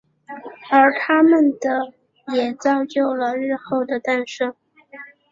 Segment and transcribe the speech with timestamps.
[0.71, 1.93] 而他们的
[2.33, 4.55] 也造就了日后的诞生。